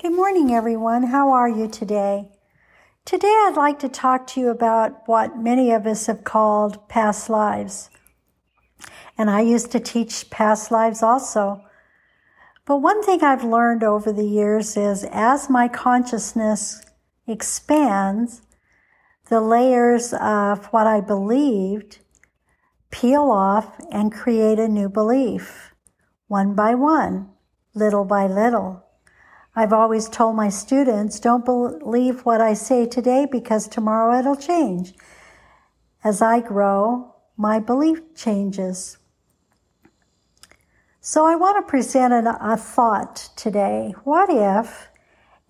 Good 0.00 0.14
morning, 0.14 0.54
everyone. 0.54 1.02
How 1.02 1.32
are 1.32 1.48
you 1.48 1.66
today? 1.66 2.30
Today, 3.04 3.26
I'd 3.26 3.56
like 3.56 3.80
to 3.80 3.88
talk 3.88 4.28
to 4.28 4.40
you 4.40 4.48
about 4.48 5.08
what 5.08 5.36
many 5.36 5.72
of 5.72 5.88
us 5.88 6.06
have 6.06 6.22
called 6.22 6.88
past 6.88 7.28
lives. 7.28 7.90
And 9.18 9.28
I 9.28 9.40
used 9.40 9.72
to 9.72 9.80
teach 9.80 10.30
past 10.30 10.70
lives 10.70 11.02
also. 11.02 11.64
But 12.64 12.76
one 12.76 13.02
thing 13.02 13.24
I've 13.24 13.42
learned 13.42 13.82
over 13.82 14.12
the 14.12 14.24
years 14.24 14.76
is 14.76 15.02
as 15.10 15.50
my 15.50 15.66
consciousness 15.66 16.80
expands, 17.26 18.42
the 19.28 19.40
layers 19.40 20.14
of 20.14 20.66
what 20.66 20.86
I 20.86 21.00
believed 21.00 21.98
peel 22.92 23.32
off 23.32 23.74
and 23.90 24.12
create 24.12 24.60
a 24.60 24.68
new 24.68 24.88
belief, 24.88 25.74
one 26.28 26.54
by 26.54 26.76
one, 26.76 27.30
little 27.74 28.04
by 28.04 28.28
little. 28.28 28.84
I've 29.58 29.72
always 29.72 30.08
told 30.08 30.36
my 30.36 30.50
students, 30.50 31.18
don't 31.18 31.44
believe 31.44 32.20
what 32.20 32.40
I 32.40 32.54
say 32.54 32.86
today 32.86 33.26
because 33.28 33.66
tomorrow 33.66 34.16
it'll 34.16 34.36
change. 34.36 34.94
As 36.04 36.22
I 36.22 36.38
grow, 36.38 37.16
my 37.36 37.58
belief 37.58 38.14
changes. 38.14 38.98
So 41.00 41.26
I 41.26 41.34
want 41.34 41.56
to 41.56 41.68
present 41.68 42.12
a, 42.12 42.56
thought 42.56 43.30
today. 43.34 43.96
What 44.04 44.30
if, 44.30 44.90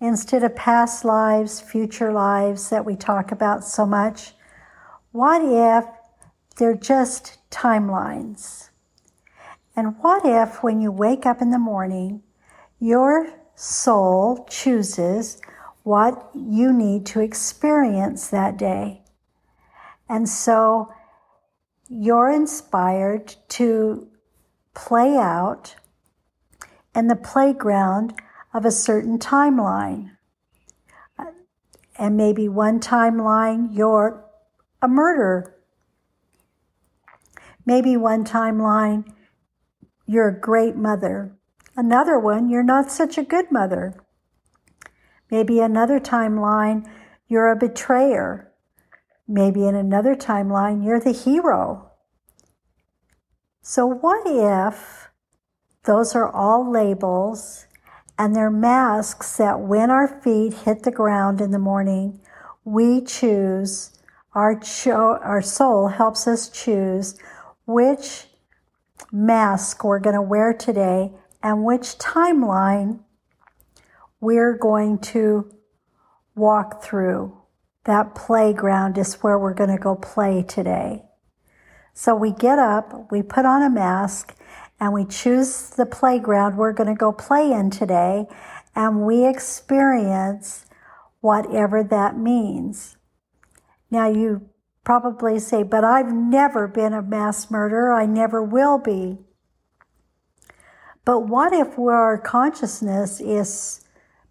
instead 0.01 0.43
of 0.43 0.55
past 0.55 1.05
lives, 1.05 1.61
future 1.61 2.11
lives 2.11 2.71
that 2.71 2.85
we 2.85 2.95
talk 2.95 3.31
about 3.31 3.63
so 3.63 3.85
much, 3.85 4.33
what 5.11 5.43
if 5.43 5.85
they're 6.57 6.73
just 6.73 7.37
timelines? 7.51 8.71
And 9.75 9.99
what 9.99 10.25
if 10.25 10.63
when 10.63 10.81
you 10.81 10.91
wake 10.91 11.27
up 11.27 11.43
in 11.43 11.51
the 11.51 11.59
morning, 11.59 12.23
your 12.79 13.35
soul 13.59 14.45
chooses 14.49 15.41
what 15.83 16.31
you 16.33 16.71
need 16.71 17.05
to 17.05 17.19
experience 17.19 18.29
that 18.29 18.57
day. 18.57 19.03
And 20.07 20.29
so 20.29 20.93
you're 21.89 22.31
inspired 22.31 23.35
to 23.49 24.07
play 24.73 25.17
out 25.17 25.75
in 26.95 27.07
the 27.07 27.17
playground 27.17 28.13
of 28.53 28.63
a 28.63 28.71
certain 28.71 29.19
timeline. 29.19 30.11
And 31.97 32.15
maybe 32.15 32.47
one 32.47 32.79
timeline, 32.79 33.75
you're 33.75 34.23
a 34.81 34.87
murderer. 34.87 35.53
Maybe 37.65 37.97
one 37.97 38.23
timeline, 38.23 39.03
you're 40.05 40.29
a 40.29 40.39
great 40.39 40.77
mother. 40.77 41.38
Another 41.79 42.19
one, 42.19 42.49
you're 42.49 42.61
not 42.61 42.91
such 42.91 43.17
a 43.17 43.23
good 43.23 43.53
mother. 43.53 43.93
Maybe 45.31 45.61
another 45.61 45.97
timeline, 45.97 46.85
you're 47.29 47.49
a 47.49 47.55
betrayer. 47.55 48.51
Maybe 49.25 49.65
in 49.65 49.75
another 49.75 50.13
timeline, 50.13 50.83
you're 50.83 50.99
the 50.99 51.13
hero. 51.13 51.91
So, 53.61 53.87
what 53.87 54.23
if 54.25 55.07
those 55.85 56.15
are 56.15 56.29
all 56.29 56.69
labels 56.69 57.65
and 58.17 58.35
they're 58.35 58.51
masks 58.51 59.37
that 59.37 59.61
when 59.61 59.89
our 59.89 60.19
feet 60.21 60.53
hit 60.65 60.83
the 60.83 60.91
ground 60.91 61.39
in 61.39 61.51
the 61.51 61.59
morning, 61.59 62.19
we 62.65 62.99
choose, 62.99 63.97
our, 64.33 64.59
cho- 64.59 65.19
our 65.23 65.41
soul 65.41 65.87
helps 65.87 66.27
us 66.27 66.49
choose 66.49 67.17
which 67.65 68.25
mask 69.13 69.85
we're 69.85 69.99
going 69.99 70.17
to 70.17 70.21
wear 70.21 70.51
today 70.51 71.13
and 71.41 71.63
which 71.63 71.97
timeline 71.97 72.99
we're 74.19 74.57
going 74.57 74.99
to 74.99 75.49
walk 76.35 76.83
through. 76.83 77.35
That 77.85 78.15
playground 78.15 78.97
is 78.97 79.15
where 79.15 79.39
we're 79.39 79.53
going 79.53 79.69
to 79.69 79.81
go 79.81 79.95
play 79.95 80.43
today. 80.43 81.03
So 81.93 82.15
we 82.15 82.31
get 82.31 82.59
up, 82.59 83.11
we 83.11 83.21
put 83.21 83.45
on 83.45 83.61
a 83.61 83.69
mask, 83.69 84.35
and 84.79 84.93
we 84.93 85.05
choose 85.05 85.69
the 85.69 85.85
playground 85.85 86.57
we're 86.57 86.73
going 86.73 86.89
to 86.89 86.95
go 86.95 87.11
play 87.11 87.51
in 87.51 87.69
today, 87.69 88.27
and 88.75 89.05
we 89.05 89.27
experience 89.27 90.65
whatever 91.21 91.83
that 91.83 92.17
means. 92.17 92.95
Now 93.91 94.09
you 94.09 94.49
probably 94.83 95.39
say, 95.39 95.63
but 95.63 95.83
I've 95.83 96.13
never 96.13 96.67
been 96.67 96.93
a 96.93 97.01
mass 97.01 97.51
murderer. 97.51 97.93
I 97.93 98.05
never 98.05 98.41
will 98.41 98.77
be. 98.77 99.17
But 101.05 101.21
what 101.21 101.53
if 101.53 101.77
our 101.79 102.17
consciousness 102.17 103.19
is 103.19 103.81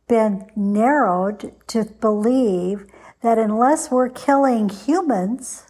been 0.09 0.51
narrowed 0.57 1.53
to 1.69 1.85
believe 1.85 2.87
that 3.23 3.39
unless 3.39 3.91
we're 3.91 4.09
killing 4.09 4.69
humans, 4.69 5.67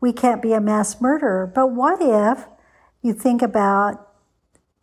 we 0.00 0.12
can't 0.12 0.40
be 0.40 0.52
a 0.52 0.60
mass 0.60 1.00
murderer. 1.00 1.50
But 1.52 1.72
what 1.72 1.98
if 2.00 2.46
you 3.02 3.12
think 3.12 3.42
about, 3.42 4.08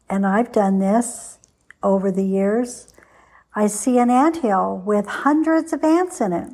and 0.10 0.26
I've 0.26 0.52
done 0.52 0.80
this 0.80 1.40
over 1.82 2.12
the 2.12 2.26
years, 2.26 2.94
I 3.56 3.68
see 3.68 4.00
an 4.00 4.10
ant 4.10 4.38
hill 4.38 4.82
with 4.86 5.06
hundreds 5.06 5.72
of 5.74 5.84
ants 5.84 6.20
in 6.20 6.34
it. 6.34 6.54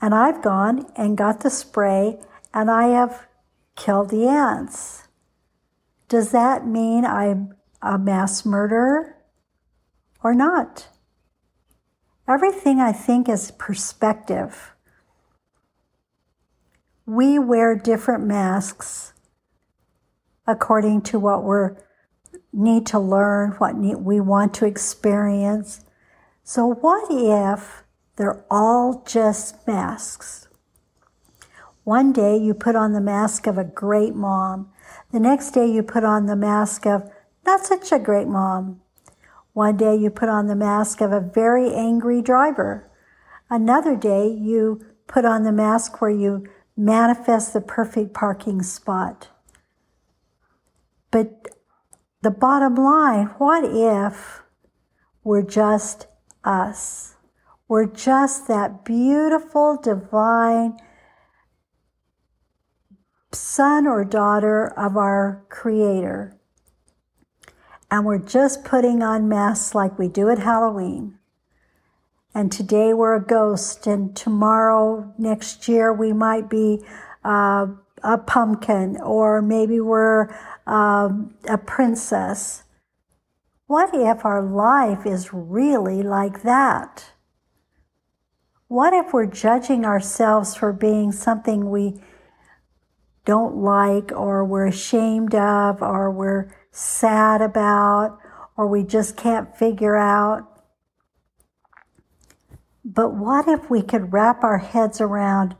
And 0.00 0.14
I've 0.14 0.42
gone 0.42 0.86
and 0.96 1.16
got 1.16 1.40
the 1.40 1.50
spray 1.50 2.18
and 2.54 2.70
I 2.70 2.88
have 2.88 3.26
killed 3.76 4.10
the 4.10 4.26
ants. 4.26 5.08
Does 6.10 6.32
that 6.32 6.66
mean 6.66 7.04
I'm 7.04 7.54
a 7.80 7.96
mass 7.96 8.44
murderer 8.44 9.14
or 10.24 10.34
not? 10.34 10.88
Everything 12.28 12.80
I 12.80 12.90
think 12.90 13.28
is 13.28 13.52
perspective. 13.52 14.72
We 17.06 17.38
wear 17.38 17.76
different 17.76 18.24
masks 18.24 19.12
according 20.48 21.02
to 21.02 21.20
what 21.20 21.44
we 21.44 21.76
need 22.52 22.86
to 22.86 22.98
learn, 22.98 23.52
what 23.52 23.76
we 23.76 24.18
want 24.18 24.52
to 24.54 24.66
experience. 24.66 25.84
So, 26.42 26.66
what 26.66 27.06
if 27.08 27.84
they're 28.16 28.44
all 28.50 29.04
just 29.06 29.64
masks? 29.64 30.48
One 31.84 32.12
day 32.12 32.36
you 32.36 32.54
put 32.54 32.76
on 32.76 32.92
the 32.92 33.00
mask 33.00 33.46
of 33.46 33.58
a 33.58 33.64
great 33.64 34.14
mom 34.14 34.70
the 35.12 35.20
next 35.20 35.50
day 35.50 35.66
you 35.66 35.82
put 35.82 36.04
on 36.04 36.26
the 36.26 36.36
mask 36.36 36.86
of 36.86 37.10
not 37.44 37.66
such 37.66 37.90
a 37.90 37.98
great 37.98 38.28
mom. 38.28 38.80
One 39.52 39.76
day 39.76 39.96
you 39.96 40.10
put 40.10 40.28
on 40.28 40.46
the 40.46 40.54
mask 40.54 41.00
of 41.00 41.12
a 41.12 41.20
very 41.20 41.74
angry 41.74 42.22
driver. 42.22 42.88
Another 43.48 43.96
day 43.96 44.28
you 44.28 44.84
put 45.06 45.24
on 45.24 45.42
the 45.42 45.52
mask 45.52 46.00
where 46.00 46.10
you 46.10 46.46
manifest 46.76 47.52
the 47.52 47.60
perfect 47.60 48.14
parking 48.14 48.62
spot. 48.62 49.28
But 51.10 51.48
the 52.22 52.30
bottom 52.30 52.76
line, 52.76 53.26
what 53.38 53.64
if 53.64 54.42
we're 55.24 55.42
just 55.42 56.06
us? 56.44 57.16
We're 57.66 57.86
just 57.86 58.46
that 58.46 58.84
beautiful, 58.84 59.76
divine, 59.82 60.76
son 63.32 63.86
or 63.86 64.04
daughter 64.04 64.66
of 64.76 64.96
our 64.96 65.44
Creator. 65.48 66.36
And 67.90 68.04
we're 68.04 68.18
just 68.18 68.64
putting 68.64 69.02
on 69.02 69.28
masks 69.28 69.74
like 69.74 69.98
we 69.98 70.08
do 70.08 70.28
at 70.30 70.38
Halloween. 70.38 71.18
And 72.34 72.52
today 72.52 72.94
we're 72.94 73.16
a 73.16 73.24
ghost, 73.24 73.88
and 73.88 74.14
tomorrow, 74.14 75.12
next 75.18 75.66
year, 75.66 75.92
we 75.92 76.12
might 76.12 76.48
be 76.48 76.80
uh, 77.24 77.66
a 78.04 78.18
pumpkin, 78.18 78.96
or 79.02 79.42
maybe 79.42 79.80
we're 79.80 80.28
um, 80.66 81.34
a 81.48 81.58
princess. 81.58 82.62
What 83.66 83.90
if 83.92 84.24
our 84.24 84.42
life 84.42 85.04
is 85.06 85.32
really 85.32 86.02
like 86.04 86.42
that? 86.42 87.10
What 88.68 88.92
if 88.92 89.12
we're 89.12 89.26
judging 89.26 89.84
ourselves 89.84 90.54
for 90.54 90.72
being 90.72 91.10
something 91.10 91.70
we 91.70 92.00
don't 93.24 93.56
like 93.56 94.12
or 94.12 94.44
we're 94.44 94.66
ashamed 94.66 95.34
of 95.34 95.82
or 95.82 96.10
we're 96.10 96.54
sad 96.72 97.42
about 97.42 98.18
or 98.56 98.66
we 98.66 98.82
just 98.82 99.16
can't 99.16 99.56
figure 99.56 99.96
out. 99.96 100.46
But 102.84 103.14
what 103.14 103.46
if 103.46 103.70
we 103.70 103.82
could 103.82 104.12
wrap 104.12 104.42
our 104.42 104.58
heads 104.58 105.00
around 105.00 105.56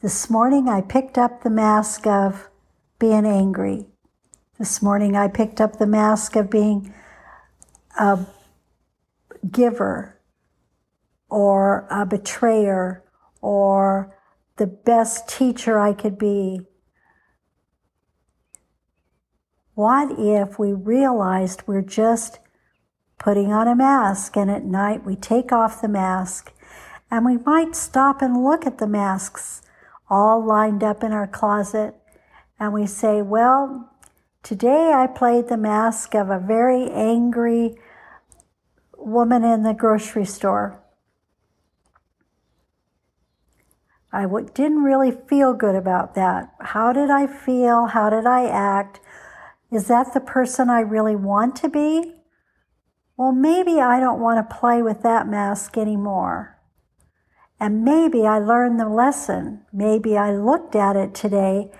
this 0.00 0.28
morning 0.28 0.68
I 0.68 0.80
picked 0.80 1.16
up 1.16 1.42
the 1.42 1.50
mask 1.50 2.06
of 2.06 2.48
being 2.98 3.24
angry. 3.24 3.86
This 4.58 4.82
morning 4.82 5.16
I 5.16 5.28
picked 5.28 5.60
up 5.60 5.78
the 5.78 5.86
mask 5.86 6.36
of 6.36 6.50
being 6.50 6.92
a 7.98 8.26
giver 9.48 10.20
or 11.28 11.86
a 11.90 12.04
betrayer 12.04 13.04
or 13.40 14.16
the 14.56 14.66
best 14.66 15.28
teacher 15.28 15.78
I 15.78 15.92
could 15.92 16.18
be 16.18 16.66
what 19.74 20.18
if 20.18 20.58
we 20.58 20.72
realized 20.72 21.62
we're 21.66 21.82
just 21.82 22.38
putting 23.18 23.52
on 23.52 23.68
a 23.68 23.76
mask, 23.76 24.36
and 24.36 24.50
at 24.50 24.64
night 24.64 25.06
we 25.06 25.16
take 25.16 25.52
off 25.52 25.80
the 25.80 25.88
mask, 25.88 26.52
and 27.10 27.24
we 27.24 27.38
might 27.38 27.76
stop 27.76 28.20
and 28.20 28.44
look 28.44 28.66
at 28.66 28.78
the 28.78 28.86
masks 28.86 29.62
all 30.10 30.44
lined 30.44 30.82
up 30.82 31.02
in 31.02 31.12
our 31.12 31.26
closet, 31.26 31.94
and 32.58 32.72
we 32.72 32.86
say, 32.86 33.22
Well, 33.22 33.90
today 34.42 34.92
I 34.92 35.06
played 35.06 35.48
the 35.48 35.56
mask 35.56 36.14
of 36.14 36.28
a 36.30 36.38
very 36.38 36.90
angry 36.90 37.76
woman 38.96 39.44
in 39.44 39.62
the 39.62 39.74
grocery 39.74 40.24
store. 40.24 40.82
I 44.12 44.26
didn't 44.52 44.82
really 44.82 45.10
feel 45.10 45.54
good 45.54 45.74
about 45.74 46.14
that. 46.14 46.52
How 46.60 46.92
did 46.92 47.08
I 47.08 47.26
feel? 47.26 47.86
How 47.86 48.10
did 48.10 48.26
I 48.26 48.46
act? 48.46 49.00
Is 49.72 49.88
that 49.88 50.12
the 50.12 50.20
person 50.20 50.68
I 50.68 50.80
really 50.80 51.16
want 51.16 51.56
to 51.56 51.68
be? 51.68 52.14
Well, 53.16 53.32
maybe 53.32 53.80
I 53.80 54.00
don't 54.00 54.20
want 54.20 54.38
to 54.38 54.56
play 54.56 54.82
with 54.82 55.02
that 55.02 55.26
mask 55.26 55.78
anymore. 55.78 56.58
And 57.58 57.82
maybe 57.84 58.26
I 58.26 58.38
learned 58.38 58.78
the 58.78 58.88
lesson. 58.88 59.64
Maybe 59.72 60.18
I 60.18 60.34
looked 60.36 60.74
at 60.74 60.96
it 60.96 61.14
today 61.14 61.70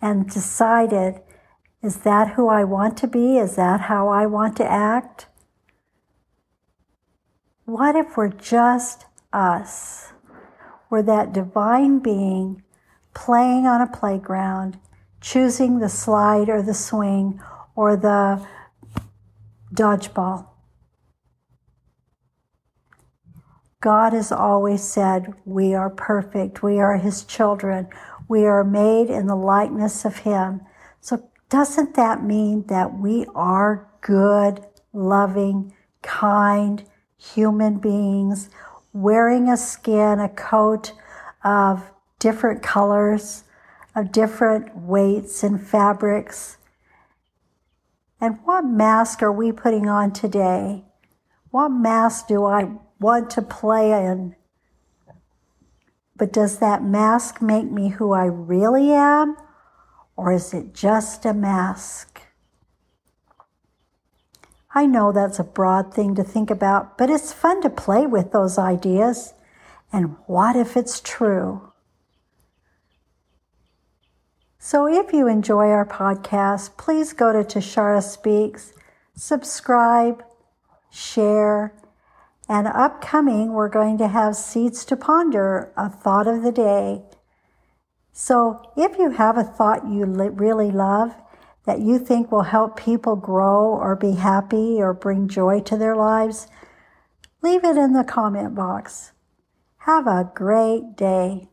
and 0.00 0.30
decided, 0.30 1.20
is 1.82 1.98
that 1.98 2.34
who 2.34 2.48
I 2.48 2.64
want 2.64 2.96
to 2.98 3.06
be? 3.06 3.36
Is 3.36 3.56
that 3.56 3.82
how 3.82 4.08
I 4.08 4.24
want 4.24 4.56
to 4.58 4.70
act? 4.70 5.26
What 7.64 7.96
if 7.96 8.16
we're 8.16 8.28
just 8.28 9.04
us? 9.32 10.12
We're 10.88 11.02
that 11.02 11.32
divine 11.32 11.98
being 11.98 12.62
playing 13.14 13.66
on 13.66 13.80
a 13.80 13.86
playground, 13.86 14.78
choosing 15.22 15.78
the 15.78 15.88
slide 15.88 16.48
or 16.48 16.60
the 16.60 16.74
swing 16.74 17.40
or 17.74 17.96
the 17.96 18.46
dodgeball. 19.72 20.48
God 23.80 24.12
has 24.12 24.30
always 24.30 24.82
said 24.82 25.32
we 25.44 25.74
are 25.74 25.90
perfect. 25.90 26.62
We 26.62 26.78
are 26.78 26.98
His 26.98 27.24
children. 27.24 27.88
We 28.28 28.44
are 28.44 28.62
made 28.62 29.10
in 29.10 29.26
the 29.26 29.36
likeness 29.36 30.04
of 30.04 30.18
Him. 30.18 30.60
So, 31.00 31.28
doesn't 31.48 31.94
that 31.94 32.22
mean 32.22 32.64
that 32.68 32.98
we 32.98 33.26
are 33.34 33.88
good, 34.00 34.64
loving, 34.92 35.74
kind 36.02 36.84
human 37.16 37.78
beings 37.78 38.50
wearing 38.92 39.48
a 39.48 39.56
skin, 39.56 40.20
a 40.20 40.28
coat 40.28 40.92
of 41.44 41.90
different 42.18 42.62
colors, 42.62 43.44
of 43.94 44.12
different 44.12 44.76
weights 44.76 45.42
and 45.42 45.64
fabrics? 45.64 46.56
And 48.20 48.38
what 48.44 48.64
mask 48.64 49.22
are 49.22 49.32
we 49.32 49.52
putting 49.52 49.88
on 49.88 50.12
today? 50.12 50.84
What 51.50 51.68
mask 51.68 52.28
do 52.28 52.44
I 52.46 52.70
want 53.02 53.28
to 53.30 53.42
play 53.42 53.92
in. 53.92 54.36
But 56.16 56.32
does 56.32 56.58
that 56.58 56.84
mask 56.84 57.42
make 57.42 57.70
me 57.70 57.88
who 57.88 58.12
I 58.12 58.24
really 58.24 58.92
am? 58.92 59.36
Or 60.16 60.32
is 60.32 60.54
it 60.54 60.72
just 60.72 61.26
a 61.26 61.34
mask? 61.34 62.22
I 64.74 64.86
know 64.86 65.12
that's 65.12 65.38
a 65.38 65.44
broad 65.44 65.92
thing 65.92 66.14
to 66.14 66.22
think 66.22 66.50
about, 66.50 66.96
but 66.96 67.10
it's 67.10 67.32
fun 67.32 67.60
to 67.62 67.70
play 67.70 68.06
with 68.06 68.32
those 68.32 68.56
ideas. 68.56 69.34
And 69.92 70.16
what 70.26 70.56
if 70.56 70.76
it's 70.76 71.00
true? 71.00 71.71
So 74.64 74.86
if 74.86 75.12
you 75.12 75.26
enjoy 75.26 75.70
our 75.70 75.84
podcast, 75.84 76.76
please 76.76 77.12
go 77.12 77.32
to 77.32 77.40
Tashara 77.40 78.00
Speaks, 78.00 78.72
subscribe, 79.12 80.22
share, 80.88 81.74
and 82.48 82.68
upcoming, 82.68 83.54
we're 83.54 83.68
going 83.68 83.98
to 83.98 84.06
have 84.06 84.36
Seeds 84.36 84.84
to 84.84 84.96
Ponder, 84.96 85.72
a 85.76 85.90
thought 85.90 86.28
of 86.28 86.44
the 86.44 86.52
day. 86.52 87.02
So 88.12 88.62
if 88.76 88.98
you 88.98 89.10
have 89.10 89.36
a 89.36 89.42
thought 89.42 89.88
you 89.88 90.04
really 90.04 90.70
love 90.70 91.12
that 91.66 91.80
you 91.80 91.98
think 91.98 92.30
will 92.30 92.42
help 92.42 92.76
people 92.76 93.16
grow 93.16 93.64
or 93.64 93.96
be 93.96 94.12
happy 94.12 94.80
or 94.80 94.94
bring 94.94 95.26
joy 95.26 95.58
to 95.62 95.76
their 95.76 95.96
lives, 95.96 96.46
leave 97.42 97.64
it 97.64 97.76
in 97.76 97.94
the 97.94 98.04
comment 98.04 98.54
box. 98.54 99.10
Have 99.78 100.06
a 100.06 100.30
great 100.32 100.94
day. 100.96 101.48